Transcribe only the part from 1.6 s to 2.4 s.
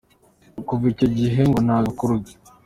nta gakuru ke.